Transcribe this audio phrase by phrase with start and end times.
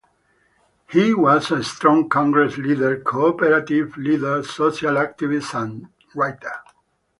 [0.89, 6.53] He was a strong Congress leader, co-operative leader, social activist and writer.